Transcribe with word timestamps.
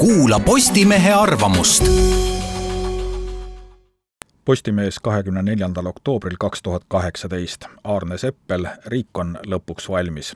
kuula 0.00 0.40
Postimehe 0.40 1.12
arvamust. 1.12 1.84
Postimees 4.44 4.98
kahekümne 4.98 5.42
neljandal 5.42 5.86
oktoobril 5.86 6.36
kaks 6.38 6.62
tuhat 6.62 6.82
kaheksateist. 6.88 7.64
Aarne 7.84 8.18
Seppel, 8.18 8.64
riik 8.86 9.18
on 9.18 9.36
lõpuks 9.46 9.90
valmis 9.92 10.32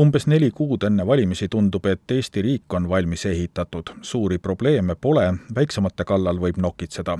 umbes 0.00 0.26
neli 0.26 0.50
kuud 0.50 0.82
enne 0.82 1.06
valimisi 1.06 1.48
tundub, 1.48 1.86
et 1.86 2.10
Eesti 2.10 2.42
riik 2.42 2.74
on 2.74 2.88
valmis 2.88 3.26
ehitatud, 3.26 3.90
suuri 4.02 4.38
probleeme 4.38 4.94
pole, 4.94 5.34
väiksemate 5.54 6.04
kallal 6.04 6.40
võib 6.40 6.56
nokitseda. 6.56 7.18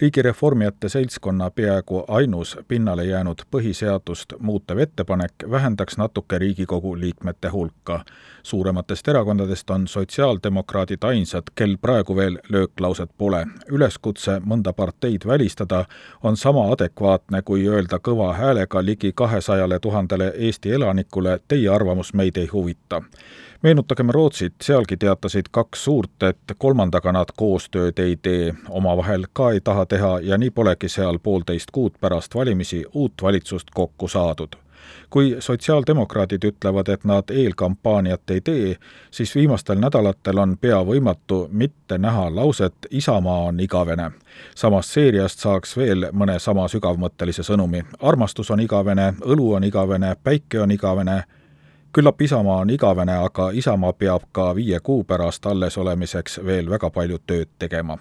riigireformijate 0.00 0.88
seltskonna 0.88 1.50
peaaegu 1.50 2.04
ainus 2.08 2.58
pinnale 2.68 3.04
jäänud 3.04 3.42
põhiseadust 3.50 4.34
muutev 4.38 4.78
ettepanek 4.78 5.32
vähendaks 5.50 5.96
natuke 5.98 6.38
Riigikogu 6.38 7.00
liikmete 7.00 7.48
hulka. 7.48 8.04
suurematest 8.42 9.08
erakondadest 9.08 9.70
on 9.70 9.88
sotsiaaldemokraadid 9.88 11.02
ainsad, 11.04 11.42
kel 11.54 11.76
praegu 11.82 12.16
veel 12.16 12.38
lööklauset 12.48 13.10
pole. 13.18 13.46
üleskutse 13.70 14.40
mõnda 14.46 14.72
parteid 14.72 15.26
välistada 15.26 15.84
on 16.22 16.36
sama 16.36 16.72
adekvaatne, 16.72 17.42
kui 17.42 17.68
öelda 17.68 17.98
kõva 17.98 18.34
häälega 18.34 18.84
ligi 18.84 19.12
kahesajale 19.12 19.78
tuhandele 19.78 20.32
Eesti 20.36 20.72
elanikule 20.72 21.40
teie 21.48 21.68
arvamus 21.68 22.14
meid 22.20 22.36
ei 22.36 22.46
huvita. 22.52 23.02
meenutagem 23.62 24.10
Rootsit, 24.16 24.54
sealgi 24.62 24.96
teatasid 24.96 25.50
kaks 25.50 25.84
suurt, 25.84 26.22
et 26.22 26.54
kolmandaga 26.58 27.12
nad 27.12 27.32
koostööd 27.36 27.98
ei 27.98 28.16
tee, 28.16 28.54
omavahel 28.68 29.26
ka 29.32 29.50
ei 29.56 29.60
taha 29.60 29.86
teha 29.86 30.18
ja 30.22 30.38
nii 30.38 30.50
polegi 30.50 30.88
seal 30.88 31.18
poolteist 31.18 31.70
kuud 31.72 32.00
pärast 32.00 32.34
valimisi 32.34 32.84
uut 32.94 33.22
valitsust 33.22 33.70
kokku 33.74 34.08
saadud 34.08 34.56
kui 35.10 35.36
sotsiaaldemokraadid 35.38 36.44
ütlevad, 36.44 36.88
et 36.88 37.04
nad 37.04 37.30
eelkampaaniat 37.30 38.30
ei 38.30 38.40
tee, 38.40 38.76
siis 39.10 39.34
viimastel 39.34 39.78
nädalatel 39.78 40.38
on 40.38 40.56
pea 40.60 40.78
võimatu 40.86 41.48
mitte 41.50 41.98
näha 41.98 42.28
lauset 42.34 42.74
Isamaa 42.90 43.42
on 43.50 43.60
igavene. 43.60 44.10
samast 44.54 44.90
seeriast 44.90 45.38
saaks 45.38 45.76
veel 45.76 46.06
mõne 46.12 46.38
sama 46.38 46.68
sügavmõttelise 46.68 47.42
sõnumi. 47.42 47.84
armastus 48.00 48.50
on 48.50 48.60
igavene, 48.60 49.14
õlu 49.20 49.54
on 49.54 49.64
igavene, 49.64 50.16
päike 50.22 50.60
on 50.60 50.70
igavene 50.70 51.24
küllap 51.92 52.20
Isamaa 52.20 52.56
on 52.56 52.70
igavene, 52.70 53.16
aga 53.16 53.50
Isamaa 53.50 53.92
peab 53.92 54.22
ka 54.32 54.54
viie 54.54 54.80
kuu 54.82 55.04
pärast 55.04 55.46
alles 55.46 55.78
olemiseks 55.78 56.40
veel 56.44 56.70
väga 56.70 56.90
palju 56.90 57.18
tööd 57.26 57.48
tegema. 57.58 57.98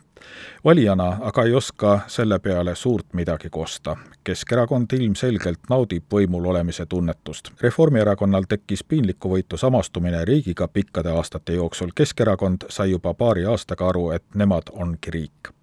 valijana 0.65 1.17
aga 1.21 1.43
ei 1.43 1.53
oska 1.53 1.99
selle 2.07 2.39
peale 2.39 2.75
suurt 2.75 3.13
midagi 3.13 3.49
kosta. 3.49 3.95
Keskerakond 4.23 4.93
ilmselgelt 4.93 5.59
naudib 5.69 6.03
võimul 6.13 6.45
olemise 6.45 6.85
tunnetust. 6.85 7.51
Reformierakonnal 7.61 8.43
tekkis 8.49 8.83
piinlikku 8.83 9.29
võitu 9.29 9.57
samastumine 9.57 10.25
riigiga 10.25 10.67
pikkade 10.67 11.09
aastate 11.09 11.53
jooksul. 11.53 11.91
Keskerakond 11.95 12.67
sai 12.69 12.91
juba 12.91 13.13
paari 13.13 13.45
aastaga 13.45 13.87
aru, 13.87 14.11
et 14.11 14.25
nemad 14.35 14.69
ongi 14.73 15.11
riik 15.11 15.58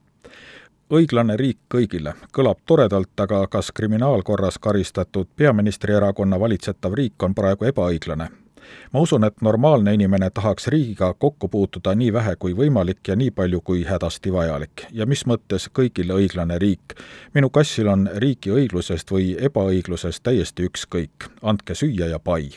õiglane 0.92 1.37
riik 1.37 1.59
kõigile 1.75 2.15
kõlab 2.33 2.62
toredalt, 2.67 3.15
aga 3.20 3.47
kas 3.51 3.73
kriminaalkorras 3.73 4.59
karistatud 4.59 5.28
peaministrierakonna 5.37 6.41
valitsetav 6.41 6.95
riik 6.95 7.23
on 7.23 7.34
praegu 7.34 7.65
ebaõiglane? 7.65 8.28
ma 8.93 9.01
usun, 9.01 9.25
et 9.25 9.43
normaalne 9.43 9.95
inimene 9.95 10.31
tahaks 10.34 10.67
riigiga 10.69 11.15
kokku 11.15 11.48
puutuda 11.48 11.95
nii 11.95 12.12
vähe 12.12 12.37
kui 12.39 12.55
võimalik 12.56 13.09
ja 13.09 13.17
nii 13.17 13.31
palju 13.31 13.61
kui 13.61 13.84
hädasti 13.84 14.33
vajalik. 14.33 14.87
ja 14.93 15.06
mis 15.06 15.27
mõttes 15.27 15.69
kõigile 15.78 16.15
õiglane 16.15 16.59
riik? 16.59 16.95
minu 17.34 17.50
kassil 17.50 17.89
on 17.89 18.11
riigi 18.17 18.50
õiglusest 18.50 19.11
või 19.11 19.34
ebaõiglusest 19.39 20.23
täiesti 20.23 20.71
ükskõik, 20.71 21.31
andke 21.43 21.75
süüa 21.75 22.11
ja 22.15 22.19
pai 22.19 22.50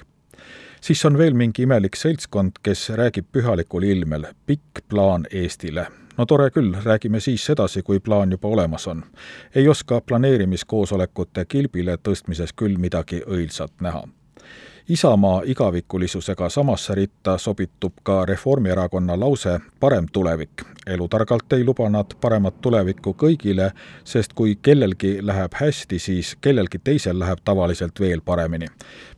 siis 0.81 1.05
on 1.05 1.17
veel 1.17 1.33
mingi 1.33 1.63
imelik 1.63 1.95
seltskond, 1.95 2.61
kes 2.63 2.89
räägib 2.89 3.25
pühalikul 3.31 3.83
ilmel 3.83 4.29
pikk 4.45 4.85
plaan 4.89 5.25
Eestile 5.31 5.87
no 6.19 6.25
tore 6.25 6.49
küll, 6.51 6.75
räägime 6.83 7.19
siis 7.23 7.49
edasi, 7.49 7.81
kui 7.83 7.99
plaan 7.99 8.31
juba 8.31 8.47
olemas 8.47 8.87
on. 8.87 9.03
ei 9.55 9.67
oska 9.67 10.01
planeerimiskoosolekute 10.01 11.45
kilbile 11.45 11.97
tõstmises 11.97 12.51
küll 12.55 12.77
midagi 12.77 13.21
õilsat 13.27 13.71
näha. 13.81 14.03
Isamaa 14.89 15.41
igavikulisusega 15.45 16.49
samasse 16.49 16.95
ritta 16.95 17.37
sobitub 17.37 17.93
ka 18.03 18.25
Reformierakonna 18.25 19.19
lause 19.19 19.59
parem 19.79 20.05
tulevik. 20.11 20.63
elutargalt 20.87 21.53
ei 21.53 21.63
luba 21.63 21.89
nad 21.89 22.05
paremat 22.21 22.61
tulevikku 22.61 23.13
kõigile, 23.13 23.71
sest 24.03 24.33
kui 24.33 24.55
kellelgi 24.61 25.19
läheb 25.21 25.53
hästi, 25.53 25.99
siis 25.99 26.35
kellelgi 26.41 26.79
teisel 26.83 27.19
läheb 27.19 27.39
tavaliselt 27.45 27.99
veel 27.99 28.21
paremini. 28.21 28.65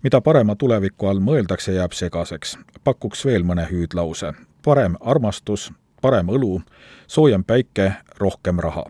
mida 0.04 0.22
parema 0.22 0.56
tuleviku 0.56 1.08
all 1.08 1.20
mõeldakse, 1.20 1.72
jääb 1.72 1.92
segaseks. 1.92 2.58
pakuks 2.84 3.26
veel 3.26 3.44
mõne 3.44 3.68
hüüdlause. 3.72 4.34
parem 4.64 4.96
armastus, 5.00 5.72
parem 6.02 6.28
õlu, 6.28 6.62
soojem 7.08 7.44
päike, 7.44 7.94
rohkem 8.20 8.60
raha. 8.60 8.86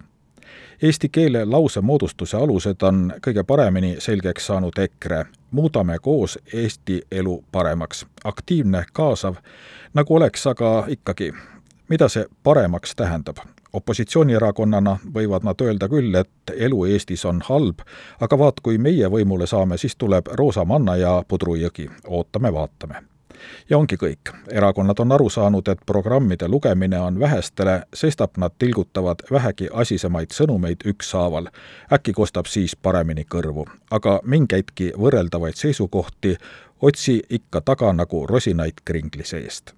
Eesti 0.81 1.09
keele 1.09 1.45
lausemoodustuse 1.45 2.37
alused 2.37 2.81
on 2.81 3.13
kõige 3.27 3.43
paremini 3.43 3.95
selgeks 3.99 4.45
saanud 4.45 4.77
EKRE. 4.77 5.25
muudame 5.51 5.99
koos 6.01 6.39
Eesti 6.53 7.01
elu 7.11 7.43
paremaks. 7.51 8.05
aktiivne, 8.23 8.85
kaasav, 8.93 9.35
nagu 9.93 10.15
oleks 10.15 10.47
aga 10.47 10.85
ikkagi. 10.87 11.33
mida 11.89 12.09
see 12.09 12.25
paremaks 12.43 12.95
tähendab? 12.95 13.37
opositsioonierakonnana 13.73 14.97
võivad 15.13 15.43
nad 15.43 15.61
öelda 15.61 15.87
küll, 15.89 16.15
et 16.15 16.53
elu 16.57 16.85
Eestis 16.85 17.25
on 17.25 17.41
halb, 17.49 17.79
aga 18.19 18.37
vaat, 18.37 18.59
kui 18.59 18.77
meie 18.77 19.07
võimule 19.07 19.47
saame, 19.47 19.77
siis 19.77 19.95
tuleb 19.95 20.27
roosa 20.33 20.65
manna 20.65 20.95
ja 20.95 21.23
pudrujõgi. 21.27 21.89
ootame-vaatame 22.07 23.10
ja 23.69 23.77
ongi 23.77 23.95
kõik. 23.95 24.33
erakonnad 24.51 24.99
on 24.99 25.11
aru 25.11 25.29
saanud, 25.29 25.67
et 25.67 25.79
programmide 25.85 26.47
lugemine 26.47 26.99
on 26.99 27.19
vähestele, 27.19 27.81
sestap 27.93 28.37
nad 28.37 28.51
tilgutavad 28.59 29.23
vähegi 29.31 29.67
asisemaid 29.73 30.31
sõnumeid 30.31 30.85
ükshaaval. 30.85 31.47
äkki 31.93 32.13
kostab 32.13 32.45
siis 32.45 32.75
paremini 32.75 33.25
kõrvu. 33.35 33.65
aga 33.91 34.19
mingeidki 34.23 34.91
võrreldavaid 34.97 35.55
seisukohti 35.55 36.37
otsi 36.81 37.21
ikka 37.29 37.61
taga 37.61 37.93
nagu 37.93 38.25
rosinaid 38.27 38.81
kringli 38.85 39.23
seest 39.23 39.73